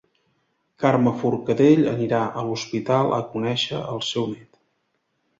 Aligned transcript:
Carme 0.83 1.11
Forcadell 1.17 1.83
anirà 1.91 2.21
a 2.41 2.45
l'hospital 2.47 3.13
a 3.19 3.19
conèixer 3.35 3.83
el 3.91 4.01
seu 4.07 4.25
nét 4.31 4.59